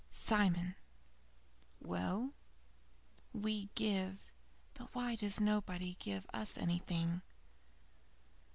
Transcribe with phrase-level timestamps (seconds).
[0.09, 0.73] "Simon!"
[1.79, 2.33] "Well?"
[3.33, 4.33] "We give;
[4.73, 7.21] but why does nobody give us anything?"